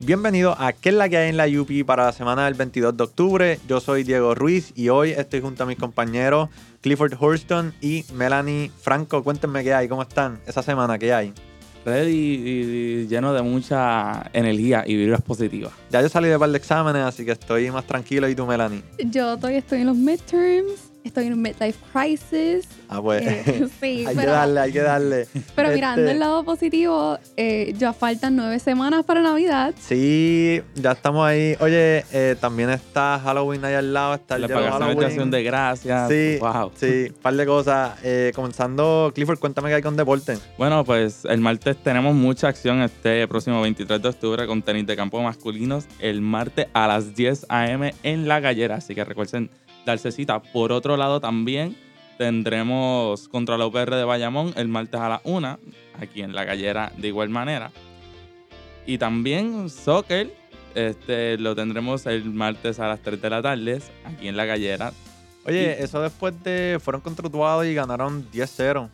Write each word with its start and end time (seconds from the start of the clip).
Bienvenido 0.00 0.54
a 0.56 0.72
¿Qué 0.72 0.90
es 0.90 0.94
la 0.94 1.08
que 1.08 1.16
hay 1.16 1.28
en 1.28 1.36
la 1.36 1.48
UP 1.48 1.84
para 1.84 2.04
la 2.04 2.12
semana 2.12 2.44
del 2.44 2.54
22 2.54 2.96
de 2.96 3.02
octubre? 3.02 3.58
Yo 3.66 3.80
soy 3.80 4.04
Diego 4.04 4.32
Ruiz 4.32 4.72
y 4.76 4.90
hoy 4.90 5.10
estoy 5.10 5.40
junto 5.40 5.64
a 5.64 5.66
mis 5.66 5.76
compañeros 5.76 6.50
Clifford 6.82 7.20
Hurston 7.20 7.74
y 7.80 8.04
Melanie 8.14 8.70
Franco. 8.80 9.24
Cuéntenme 9.24 9.64
qué 9.64 9.74
hay, 9.74 9.88
cómo 9.88 10.02
están 10.02 10.38
esa 10.46 10.62
semana, 10.62 11.00
qué 11.00 11.12
hay. 11.12 11.32
Ready 11.84 12.12
y, 12.12 12.50
y 13.02 13.06
lleno 13.08 13.32
de 13.32 13.42
mucha 13.42 14.30
energía 14.32 14.84
y 14.86 14.94
vibras 14.94 15.20
positivas. 15.20 15.72
Ya 15.90 16.00
yo 16.00 16.08
salí 16.08 16.28
de 16.28 16.38
par 16.38 16.50
de 16.50 16.58
exámenes, 16.58 17.02
así 17.02 17.24
que 17.24 17.32
estoy 17.32 17.68
más 17.72 17.84
tranquilo. 17.84 18.28
¿Y 18.28 18.36
tú, 18.36 18.46
Melanie? 18.46 18.84
Yo 18.98 19.36
todavía 19.36 19.58
estoy 19.58 19.80
en 19.80 19.88
los 19.88 19.96
midterms, 19.96 20.87
estoy 21.08 21.26
en 21.26 21.34
un 21.34 21.42
midlife 21.42 21.78
crisis. 21.92 22.68
Ah, 22.88 23.00
pues. 23.02 23.22
Eh, 23.26 23.68
sí, 23.80 24.04
hay 24.06 24.16
que 24.16 24.26
darle, 24.26 24.60
hay 24.60 24.72
que 24.72 24.80
darle. 24.80 25.28
pero 25.54 25.70
mirando 25.70 26.02
Este, 26.02 26.12
el 26.12 26.18
lado 26.20 26.44
positivo, 26.44 27.18
eh, 27.36 27.74
ya 27.76 27.92
faltan 27.92 28.36
nueve 28.36 28.58
semanas 28.58 29.04
para 29.04 29.20
Navidad. 29.20 29.74
Sí, 29.78 30.62
ya 30.74 30.92
estamos 30.92 31.26
ahí. 31.26 31.56
Oye, 31.60 32.04
eh, 32.12 32.36
también 32.40 32.70
está 32.70 33.20
Halloween 33.22 33.64
ahí 33.64 33.74
al 33.74 33.92
lado, 33.92 34.14
está 34.14 34.36
el 34.36 34.42
La 34.42 34.48
pagación 34.48 35.30
de 35.30 35.42
gracias. 35.42 36.08
Sí, 36.08 36.38
Wow. 36.40 36.72
sí, 36.76 37.08
par 37.20 37.34
de 37.34 37.46
cosas. 37.46 37.98
Eh, 38.02 38.32
comenzando, 38.34 39.10
Clifford, 39.14 39.38
cuéntame 39.38 39.68
qué 39.68 39.76
hay 39.76 39.82
con 39.82 39.96
deporte. 39.96 40.38
Bueno, 40.56 40.84
pues 40.84 41.24
el 41.24 41.40
martes 41.40 41.76
tenemos 41.82 42.14
mucha 42.14 42.48
acción 42.48 42.80
este 42.82 43.26
próximo 43.28 43.60
23 43.60 44.00
de 44.00 44.08
octubre 44.08 44.46
con 44.46 44.62
tenis 44.62 44.86
de 44.86 44.96
campo 44.96 45.20
masculinos. 45.22 45.86
El 45.98 46.20
martes 46.20 46.66
a 46.72 46.86
las 46.86 47.14
10 47.14 47.46
a.m. 47.48 47.94
en 48.02 48.28
La 48.28 48.40
Gallera. 48.40 48.76
Así 48.76 48.94
que 48.94 49.04
recuerden 49.04 49.50
darse 49.92 50.12
cita. 50.12 50.40
Por 50.40 50.72
otro 50.72 50.96
lado, 50.96 51.20
también 51.20 51.76
tendremos 52.18 53.28
contra 53.28 53.56
la 53.58 53.66
UPR 53.66 53.94
de 53.94 54.04
Bayamón 54.04 54.52
el 54.56 54.68
martes 54.68 55.00
a 55.00 55.08
las 55.08 55.20
1. 55.24 55.58
Aquí 56.00 56.22
en 56.22 56.34
La 56.34 56.44
Gallera 56.44 56.92
de 56.96 57.08
igual 57.08 57.28
manera. 57.28 57.70
Y 58.86 58.98
también 58.98 59.68
soccer. 59.70 60.32
Este, 60.74 61.38
lo 61.38 61.56
tendremos 61.56 62.06
el 62.06 62.24
martes 62.26 62.78
a 62.78 62.86
las 62.86 63.00
3 63.00 63.20
de 63.20 63.30
la 63.30 63.42
tarde 63.42 63.82
aquí 64.04 64.28
en 64.28 64.36
La 64.36 64.44
Gallera. 64.44 64.92
Oye, 65.46 65.82
eso 65.82 66.00
después 66.02 66.34
de. 66.44 66.78
Fueron 66.80 67.00
contra 67.00 67.26
Utuado 67.26 67.64
y 67.64 67.74
ganaron 67.74 68.30
10-0. 68.30 68.88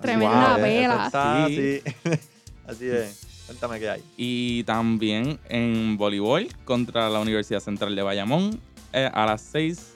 Tremenda 0.00 0.56
Wow, 0.56 1.04
está 1.06 1.46
Sí. 1.48 1.82
así. 1.84 2.18
así 2.66 2.86
es. 2.88 3.26
Cuéntame 3.46 3.78
qué 3.78 3.90
hay. 3.90 4.02
Y 4.16 4.64
también 4.64 5.38
en 5.48 5.96
voleibol 5.96 6.48
contra 6.64 7.08
la 7.08 7.20
Universidad 7.20 7.60
Central 7.60 7.94
de 7.94 8.02
Bayamón 8.02 8.60
eh, 8.92 9.08
a 9.12 9.26
las 9.26 9.42
6 9.42 9.94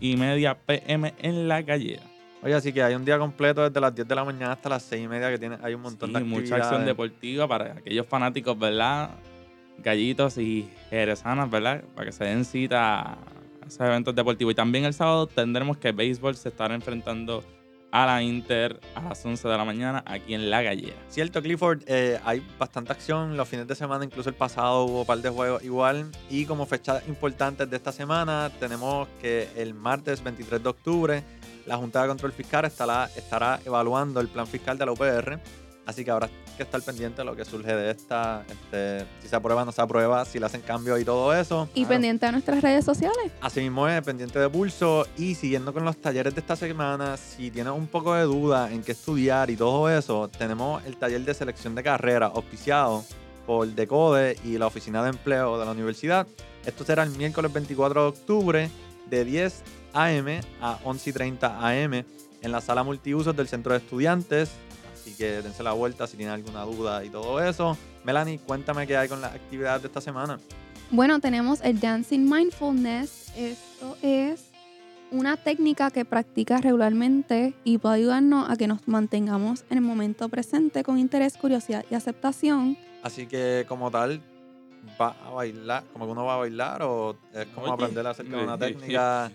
y 0.00 0.16
media 0.16 0.54
pm 0.56 1.14
en 1.18 1.48
la 1.48 1.62
gallera. 1.62 2.02
Oye, 2.42 2.54
así 2.54 2.72
que 2.72 2.82
hay 2.82 2.94
un 2.94 3.04
día 3.04 3.18
completo 3.18 3.62
desde 3.62 3.80
las 3.80 3.94
10 3.94 4.06
de 4.06 4.14
la 4.14 4.24
mañana 4.24 4.52
hasta 4.52 4.68
las 4.68 4.82
6 4.84 5.04
y 5.04 5.08
media 5.08 5.30
que 5.30 5.38
tiene, 5.38 5.58
hay 5.62 5.74
un 5.74 5.80
montón 5.82 6.10
Sí, 6.10 6.14
de 6.14 6.20
mucha 6.20 6.36
actividades. 6.40 6.64
acción 6.66 6.84
deportiva 6.86 7.48
para 7.48 7.72
aquellos 7.72 8.06
fanáticos, 8.06 8.58
¿verdad? 8.58 9.10
Gallitos 9.82 10.38
y 10.38 10.68
jerezanas, 10.90 11.50
¿verdad? 11.50 11.82
Para 11.94 12.06
que 12.06 12.12
se 12.12 12.24
den 12.24 12.44
cita 12.44 13.12
a 13.14 13.18
esos 13.66 13.80
eventos 13.80 14.14
deportivos. 14.14 14.52
Y 14.52 14.54
también 14.54 14.84
el 14.84 14.94
sábado 14.94 15.26
tendremos 15.26 15.76
que 15.78 15.92
béisbol 15.92 16.36
se 16.36 16.50
estará 16.50 16.74
enfrentando 16.74 17.42
a 17.90 18.06
la 18.06 18.22
Inter 18.22 18.80
a 18.94 19.02
las 19.02 19.24
11 19.24 19.48
de 19.48 19.56
la 19.56 19.64
mañana 19.64 20.02
aquí 20.06 20.34
en 20.34 20.50
La 20.50 20.62
Gallera. 20.62 20.96
Cierto, 21.08 21.42
Clifford, 21.42 21.82
eh, 21.86 22.18
hay 22.24 22.46
bastante 22.58 22.92
acción 22.92 23.36
los 23.36 23.48
fines 23.48 23.66
de 23.66 23.74
semana, 23.74 24.04
incluso 24.04 24.28
el 24.28 24.34
pasado 24.34 24.84
hubo 24.84 25.00
un 25.00 25.06
par 25.06 25.18
de 25.18 25.30
juegos 25.30 25.62
igual. 25.64 26.10
Y 26.28 26.44
como 26.46 26.66
fechas 26.66 27.06
importantes 27.08 27.68
de 27.70 27.76
esta 27.76 27.92
semana, 27.92 28.50
tenemos 28.60 29.08
que 29.20 29.48
el 29.56 29.74
martes 29.74 30.22
23 30.22 30.62
de 30.62 30.68
octubre 30.68 31.24
la 31.66 31.76
Junta 31.76 32.02
de 32.02 32.08
Control 32.08 32.32
Fiscal 32.32 32.64
estará, 32.64 33.10
estará 33.16 33.60
evaluando 33.64 34.20
el 34.20 34.28
plan 34.28 34.46
fiscal 34.46 34.78
de 34.78 34.86
la 34.86 34.92
UPR. 34.92 35.40
Así 35.86 36.04
que 36.04 36.10
habrá 36.10 36.28
que 36.56 36.62
estar 36.64 36.82
pendiente 36.82 37.18
de 37.22 37.24
lo 37.24 37.36
que 37.36 37.44
surge 37.44 37.74
de 37.74 37.90
esta, 37.92 38.44
este, 38.50 39.06
si 39.22 39.28
se 39.28 39.36
aprueba 39.36 39.62
o 39.62 39.64
no 39.64 39.70
se 39.72 39.80
aprueba, 39.80 40.24
si 40.24 40.40
le 40.40 40.46
hacen 40.46 40.60
cambios 40.62 41.00
y 41.00 41.04
todo 41.04 41.32
eso. 41.32 41.68
Y 41.74 41.80
Claro. 41.82 41.88
pendiente 41.90 42.26
a 42.26 42.32
nuestras 42.32 42.60
redes 42.60 42.84
sociales. 42.84 43.30
Asimismo 43.40 43.86
es 43.86 44.02
pendiente 44.02 44.38
de 44.40 44.48
pulso 44.50 45.06
y 45.16 45.36
siguiendo 45.36 45.72
con 45.72 45.84
los 45.84 45.96
talleres 45.98 46.34
de 46.34 46.40
esta 46.40 46.56
semana, 46.56 47.16
si 47.16 47.50
tienes 47.52 47.72
un 47.72 47.86
poco 47.86 48.14
de 48.14 48.24
duda 48.24 48.72
en 48.72 48.82
qué 48.82 48.92
estudiar 48.92 49.48
y 49.50 49.56
todo 49.56 49.88
eso, 49.88 50.28
tenemos 50.36 50.84
el 50.86 50.96
taller 50.96 51.24
de 51.24 51.34
selección 51.34 51.74
de 51.76 51.84
carrera 51.84 52.26
auspiciado 52.26 53.04
por 53.46 53.68
Decode 53.68 54.36
y 54.44 54.58
la 54.58 54.66
Oficina 54.66 55.04
de 55.04 55.10
Empleo 55.10 55.56
de 55.56 55.66
la 55.66 55.70
Universidad. 55.70 56.26
Esto 56.64 56.84
será 56.84 57.04
el 57.04 57.10
miércoles 57.10 57.52
24 57.52 58.02
de 58.02 58.08
octubre 58.08 58.70
de 59.08 59.24
10 59.24 59.62
a.m. 59.92 60.40
a 60.60 60.80
11 60.82 61.10
y 61.10 61.12
30 61.12 61.64
a.m. 61.64 62.04
en 62.42 62.50
la 62.52 62.60
sala 62.60 62.82
multiusos 62.82 63.36
del 63.36 63.46
Centro 63.46 63.70
de 63.72 63.78
Estudiantes. 63.78 64.50
Así 65.06 65.14
que 65.14 65.40
dense 65.40 65.62
la 65.62 65.70
vuelta 65.70 66.08
si 66.08 66.16
tienen 66.16 66.34
alguna 66.34 66.62
duda 66.64 67.04
y 67.04 67.10
todo 67.10 67.40
eso. 67.40 67.78
Melanie, 68.02 68.40
cuéntame 68.40 68.88
qué 68.88 68.96
hay 68.96 69.08
con 69.08 69.20
las 69.20 69.36
actividades 69.36 69.82
de 69.82 69.86
esta 69.86 70.00
semana. 70.00 70.40
Bueno, 70.90 71.20
tenemos 71.20 71.60
el 71.62 71.78
Dancing 71.78 72.28
Mindfulness. 72.28 73.30
Esto 73.36 73.96
es 74.02 74.46
una 75.12 75.36
técnica 75.36 75.92
que 75.92 76.04
practicas 76.04 76.62
regularmente 76.62 77.54
y 77.62 77.78
puede 77.78 77.94
ayudarnos 77.94 78.50
a 78.50 78.56
que 78.56 78.66
nos 78.66 78.88
mantengamos 78.88 79.64
en 79.70 79.78
el 79.78 79.84
momento 79.84 80.28
presente 80.28 80.82
con 80.82 80.98
interés, 80.98 81.36
curiosidad 81.36 81.84
y 81.88 81.94
aceptación. 81.94 82.76
Así 83.04 83.28
que 83.28 83.64
como 83.68 83.92
tal, 83.92 84.20
va 85.00 85.14
a 85.24 85.30
bailar, 85.30 85.84
como 85.92 86.06
que 86.06 86.10
uno 86.10 86.24
va 86.24 86.34
a 86.34 86.38
bailar 86.38 86.82
o 86.82 87.16
es 87.32 87.46
como 87.54 87.66
Oye, 87.66 87.74
aprender 87.74 88.04
acerca 88.08 88.38
de 88.38 88.42
una 88.42 88.58
técnica. 88.58 89.30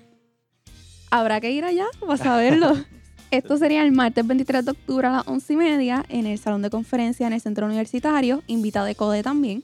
Habrá 1.09 1.39
que 1.39 1.49
ir 1.51 1.63
allá 1.63 1.85
para 2.01 2.17
saberlo. 2.17 2.73
Esto 3.31 3.57
sería 3.57 3.83
el 3.83 3.91
martes 3.93 4.27
23 4.27 4.65
de 4.65 4.71
octubre 4.71 5.07
a 5.07 5.11
las 5.11 5.27
11 5.27 5.53
y 5.53 5.55
media 5.55 6.05
en 6.09 6.25
el 6.27 6.37
Salón 6.37 6.61
de 6.61 6.69
Conferencia 6.69 7.25
en 7.27 7.33
el 7.33 7.39
Centro 7.41 7.65
Universitario, 7.65 8.43
invitado 8.47 8.85
de 8.85 8.95
CODE 8.95 9.23
también. 9.23 9.63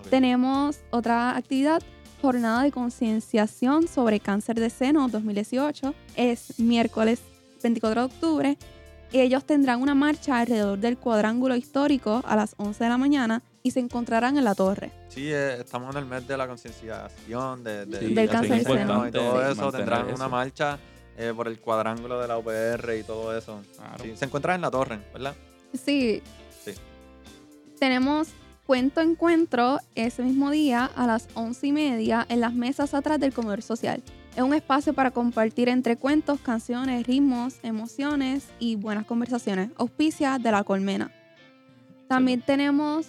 Ok. 0.00 0.08
Tenemos 0.10 0.78
otra 0.90 1.36
actividad, 1.36 1.82
jornada 2.22 2.62
de 2.62 2.70
concienciación 2.70 3.88
sobre 3.88 4.20
cáncer 4.20 4.60
de 4.60 4.70
seno 4.70 5.08
2018. 5.08 5.92
Es 6.14 6.60
miércoles 6.60 7.20
24 7.62 8.00
de 8.02 8.06
octubre. 8.06 8.58
Ellos 9.12 9.44
tendrán 9.44 9.82
una 9.82 9.96
marcha 9.96 10.38
alrededor 10.38 10.78
del 10.78 10.96
cuadrángulo 10.96 11.56
histórico 11.56 12.22
a 12.24 12.36
las 12.36 12.54
11 12.58 12.84
de 12.84 12.90
la 12.90 12.96
mañana 12.98 13.42
y 13.64 13.72
se 13.72 13.80
encontrarán 13.80 14.38
en 14.38 14.44
la 14.44 14.54
torre. 14.54 14.92
Sí, 15.08 15.32
eh, 15.32 15.56
estamos 15.58 15.92
en 15.96 16.02
el 16.02 16.06
mes 16.08 16.28
de 16.28 16.36
la 16.36 16.46
concienciación, 16.46 17.64
de, 17.64 17.86
de- 17.86 17.98
Sí, 17.98 18.04
Del 18.06 18.14
de 18.14 18.28
cáncer 18.28 18.58
de 18.58 18.62
seno 18.64 18.78
seno. 18.78 19.08
y 19.08 19.10
todo 19.10 19.32
Sí, 19.44 19.50
eso. 19.50 19.62
mantener 19.62 19.72
Tendrán 19.72 20.06
eso. 20.06 20.14
una 20.14 20.28
marcha 20.28 20.78
eh, 21.16 21.32
por 21.34 21.48
el 21.48 21.60
cuadrángulo 21.60 22.20
de 22.20 22.28
la 22.28 22.38
UPR 22.38 22.96
y 22.98 23.02
todo 23.02 23.36
eso. 23.36 23.60
Claro. 23.76 24.04
Sí, 24.04 24.12
se 24.16 24.24
encuentran 24.24 24.56
en 24.56 24.60
la 24.62 24.70
torre, 24.70 25.00
¿verdad? 25.12 25.34
Sí. 25.72 26.22
Sí. 26.64 26.72
Tenemos 27.78 28.28
cuento 28.66 29.00
encuentro 29.00 29.78
ese 29.94 30.22
mismo 30.22 30.50
día 30.50 30.90
a 30.94 31.06
las 31.06 31.28
11 31.34 31.66
y 31.66 31.72
media 31.72 32.26
en 32.28 32.40
las 32.40 32.54
mesas 32.54 32.94
atrás 32.94 33.18
del 33.18 33.32
comedor 33.32 33.62
social. 33.62 34.02
Es 34.36 34.42
un 34.42 34.54
espacio 34.54 34.94
para 34.94 35.10
compartir 35.10 35.68
entre 35.68 35.96
cuentos, 35.96 36.38
canciones, 36.40 37.06
ritmos, 37.06 37.58
emociones 37.64 38.46
y 38.60 38.76
buenas 38.76 39.06
conversaciones. 39.06 39.70
Auspicia 39.76 40.38
de 40.38 40.52
la 40.52 40.62
Colmena. 40.62 41.10
También 42.06 42.42
tenemos 42.42 43.08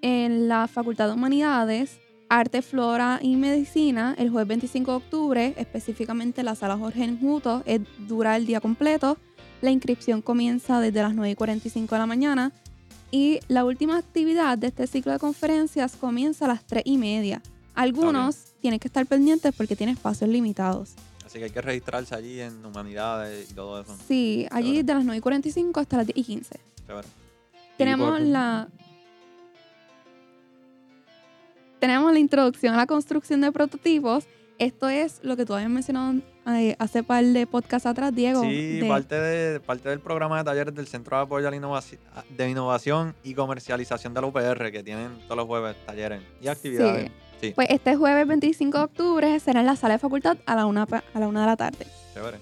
en 0.00 0.48
la 0.48 0.68
Facultad 0.68 1.08
de 1.08 1.14
Humanidades 1.14 1.98
Arte, 2.30 2.62
Flora 2.62 3.18
y 3.20 3.34
Medicina 3.34 4.14
el 4.16 4.30
jueves 4.30 4.46
25 4.46 4.90
de 4.92 4.96
octubre, 4.96 5.54
específicamente 5.56 6.42
en 6.42 6.44
la 6.46 6.54
sala 6.54 6.78
Jorge 6.78 7.02
Enjuto, 7.02 7.64
es 7.66 7.80
dura 8.06 8.36
el 8.36 8.46
día 8.46 8.60
completo. 8.60 9.18
La 9.62 9.72
inscripción 9.72 10.22
comienza 10.22 10.78
desde 10.80 11.02
las 11.02 11.12
9 11.12 11.32
y 11.32 11.34
45 11.34 11.92
de 11.92 11.98
la 11.98 12.06
mañana 12.06 12.52
y 13.10 13.40
la 13.48 13.64
última 13.64 13.98
actividad 13.98 14.56
de 14.56 14.68
este 14.68 14.86
ciclo 14.86 15.10
de 15.10 15.18
conferencias 15.18 15.96
comienza 15.96 16.44
a 16.44 16.48
las 16.48 16.64
3 16.64 16.84
y 16.86 16.98
media. 16.98 17.42
Algunos 17.74 18.52
tienen 18.60 18.78
que 18.78 18.86
estar 18.86 19.04
pendientes 19.06 19.52
porque 19.56 19.74
tienen 19.74 19.96
espacios 19.96 20.30
limitados. 20.30 20.92
Así 21.26 21.38
que 21.38 21.46
hay 21.46 21.50
que 21.50 21.60
registrarse 21.60 22.14
allí 22.14 22.40
en 22.40 22.64
humanidades 22.64 23.50
y 23.50 23.54
todo 23.54 23.80
eso. 23.80 23.96
Sí, 24.06 24.46
allí 24.52 24.68
Chévere. 24.68 24.84
de 24.84 24.94
las 24.94 25.04
9 25.04 25.18
y 25.18 25.20
45 25.20 25.80
hasta 25.80 25.96
las 25.96 26.06
10 26.06 26.16
y 26.16 26.22
15. 26.22 26.60
Chévere. 26.86 27.08
Tenemos 27.76 28.10
por- 28.10 28.20
la... 28.20 28.68
Tenemos 31.80 32.12
la 32.12 32.18
introducción 32.18 32.74
a 32.74 32.76
la 32.76 32.86
construcción 32.86 33.40
de 33.40 33.50
prototipos. 33.52 34.24
Esto 34.58 34.88
es 34.90 35.20
lo 35.22 35.36
que 35.36 35.46
tú 35.46 35.54
habías 35.54 35.70
mencionado 35.70 36.20
eh, 36.48 36.76
hace 36.78 37.02
par 37.02 37.24
de 37.24 37.46
podcasts 37.46 37.86
atrás, 37.86 38.14
Diego. 38.14 38.42
Sí, 38.42 38.80
de- 38.80 38.86
parte, 38.88 39.14
de, 39.14 39.60
parte 39.60 39.88
del 39.88 40.00
programa 40.00 40.36
de 40.38 40.44
talleres 40.44 40.74
del 40.74 40.86
Centro 40.86 41.16
de 41.16 41.22
Apoyo 41.22 41.48
a 41.48 41.50
la 41.50 41.56
Innovación, 41.56 42.00
de 42.36 42.50
Innovación 42.50 43.14
y 43.24 43.32
Comercialización 43.34 44.12
de 44.12 44.20
la 44.20 44.26
UPR, 44.26 44.70
que 44.70 44.82
tienen 44.82 45.18
todos 45.24 45.38
los 45.38 45.46
jueves 45.46 45.76
talleres 45.86 46.20
y 46.42 46.48
actividades. 46.48 47.10
Sí, 47.40 47.52
Pues 47.54 47.68
este 47.70 47.96
jueves 47.96 48.26
25 48.28 48.76
de 48.76 48.84
octubre 48.84 49.40
será 49.40 49.60
en 49.60 49.66
la 49.66 49.76
sala 49.76 49.94
de 49.94 49.98
facultad 49.98 50.36
a 50.44 50.54
la 50.54 50.66
una, 50.66 50.82
a 50.82 51.18
la 51.20 51.26
una 51.26 51.40
de 51.40 51.46
la 51.46 51.56
tarde. 51.56 51.86
chévere. 52.12 52.36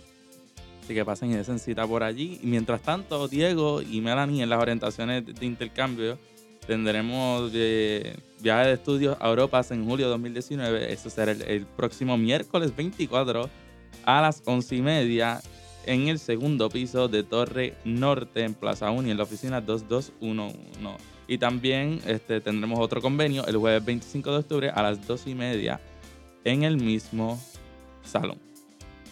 Así 0.82 0.94
que 0.94 1.05
pasen 1.05 1.31
y 1.31 1.35
desen 1.37 1.61
cita 1.61 1.87
por 1.87 2.02
allí. 2.02 2.40
Y 2.43 2.46
mientras 2.49 2.81
tanto, 2.81 3.29
Diego 3.29 3.81
y 3.82 4.00
Melanie 4.00 4.43
en 4.43 4.49
las 4.50 4.61
orientaciones 4.61 5.25
de 5.25 5.46
intercambio 5.46 6.19
tendremos 6.68 7.50
eh, 7.54 8.14
viaje 8.40 8.68
de 8.68 8.74
estudios 8.74 9.16
a 9.20 9.28
Europa 9.30 9.62
en 9.70 9.86
julio 9.86 10.04
de 10.04 10.10
2019. 10.10 10.92
Eso 10.92 11.08
será 11.08 11.32
el, 11.32 11.64
próximo 11.64 12.18
miércoles 12.18 12.76
24 12.76 13.48
a 14.04 14.20
las 14.20 14.42
11 14.44 14.76
y 14.76 14.82
media 14.82 15.40
en 15.86 16.08
el 16.08 16.18
segundo 16.18 16.68
piso 16.68 17.08
de 17.08 17.22
Torre 17.22 17.74
Norte 17.86 18.44
en 18.44 18.52
Plaza 18.52 18.90
Uni, 18.90 19.10
en 19.10 19.16
la 19.16 19.22
oficina 19.22 19.62
2211. 19.62 20.58
Y 21.26 21.38
también 21.38 22.00
este, 22.06 22.42
tendremos 22.42 22.78
otro 22.78 23.00
convenio 23.00 23.46
el 23.46 23.56
jueves 23.56 23.82
25 23.84 24.30
de 24.30 24.36
octubre 24.36 24.70
a 24.70 24.82
las 24.82 25.06
2 25.06 25.26
y 25.26 25.34
media 25.34 25.80
en 26.44 26.64
el 26.64 26.76
mismo 26.76 27.40
salón. 28.04 28.47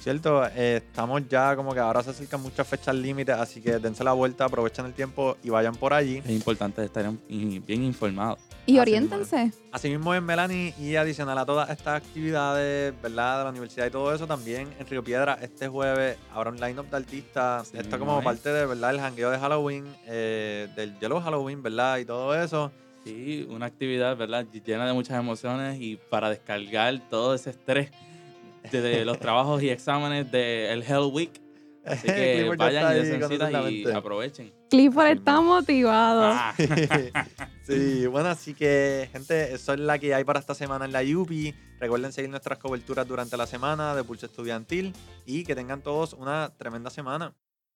Cierto, 0.06 0.46
eh, 0.54 0.76
estamos 0.76 1.28
ya 1.28 1.56
como 1.56 1.74
que 1.74 1.80
ahora 1.80 2.00
se 2.00 2.10
acercan 2.10 2.40
muchas 2.40 2.64
fechas 2.68 2.94
límites, 2.94 3.34
así 3.34 3.60
que 3.60 3.80
dense 3.80 4.04
la 4.04 4.12
vuelta, 4.12 4.44
aprovechen 4.44 4.86
el 4.86 4.92
tiempo 4.92 5.36
y 5.42 5.50
vayan 5.50 5.74
por 5.74 5.92
allí. 5.92 6.18
Es 6.18 6.30
importante 6.30 6.84
estar 6.84 7.10
bien 7.28 7.82
informados. 7.82 8.38
Y 8.66 8.74
Así 8.74 8.78
oriéntense. 8.78 9.50
Asimismo 9.72 10.14
en 10.14 10.22
Melanie 10.22 10.74
y 10.78 10.94
adicional 10.94 11.36
a 11.38 11.44
todas 11.44 11.70
estas 11.70 11.96
actividades, 11.96 12.94
¿verdad? 13.02 13.38
De 13.38 13.44
la 13.46 13.50
universidad 13.50 13.86
y 13.86 13.90
todo 13.90 14.14
eso, 14.14 14.28
también 14.28 14.68
en 14.78 14.86
Río 14.86 15.02
Piedra 15.02 15.40
este 15.42 15.66
jueves 15.66 16.16
habrá 16.32 16.50
un 16.50 16.60
line-up 16.60 16.88
de 16.88 16.98
artistas. 16.98 17.62
Así 17.62 17.76
Esto 17.76 17.96
mismo 17.96 18.06
como 18.06 18.18
es. 18.20 18.24
parte 18.24 18.50
de, 18.50 18.64
¿verdad? 18.64 18.90
El 18.92 19.00
jangueo 19.00 19.30
de 19.32 19.38
Halloween, 19.40 19.86
eh, 20.06 20.68
del 20.76 20.96
Yellow 21.00 21.20
Halloween, 21.20 21.64
¿verdad? 21.64 21.98
Y 21.98 22.04
todo 22.04 22.32
eso. 22.40 22.70
Sí, 23.02 23.44
una 23.50 23.66
actividad, 23.66 24.16
¿verdad? 24.16 24.46
Llena 24.64 24.86
de 24.86 24.92
muchas 24.92 25.18
emociones 25.18 25.80
y 25.80 25.96
para 25.96 26.30
descargar 26.30 26.96
todo 27.10 27.34
ese 27.34 27.50
estrés 27.50 27.90
de, 28.70 28.80
de 28.80 29.04
los 29.04 29.18
trabajos 29.18 29.62
y 29.62 29.70
exámenes 29.70 30.30
del 30.30 30.82
Hell 30.82 31.10
Week. 31.12 31.40
Así 31.86 32.08
que 32.08 32.52
vayan 32.56 32.82
y 32.82 32.86
ahí 32.98 33.08
den 33.08 33.20
con 33.20 33.30
citas 33.30 33.48
eso 33.48 33.58
en 33.58 33.64
la 33.64 33.70
y 33.70 33.96
aprovechen. 33.96 34.52
Clifford 34.68 35.06
está 35.06 35.40
motivado. 35.40 36.22
Ah, 36.24 36.52
sí, 37.62 38.06
bueno, 38.08 38.28
así 38.28 38.54
que, 38.54 39.08
gente, 39.12 39.54
eso 39.54 39.72
es 39.74 39.78
la 39.78 39.96
que 39.98 40.12
hay 40.12 40.24
para 40.24 40.40
esta 40.40 40.54
semana 40.54 40.84
en 40.84 40.92
la 40.92 41.02
UPI. 41.02 41.54
Recuerden 41.78 42.12
seguir 42.12 42.30
nuestras 42.30 42.58
coberturas 42.58 43.06
durante 43.06 43.36
la 43.36 43.46
semana 43.46 43.94
de 43.94 44.02
Pulso 44.02 44.26
Estudiantil 44.26 44.94
y 45.24 45.44
que 45.44 45.54
tengan 45.54 45.80
todos 45.80 46.14
una 46.14 46.52
tremenda 46.56 46.90
semana. 46.90 47.34